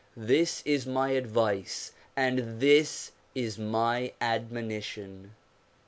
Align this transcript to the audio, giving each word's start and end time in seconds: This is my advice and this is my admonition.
This 0.17 0.63
is 0.65 0.87
my 0.87 1.09
advice 1.09 1.91
and 2.15 2.59
this 2.59 3.11
is 3.35 3.59
my 3.59 4.13
admonition. 4.19 5.35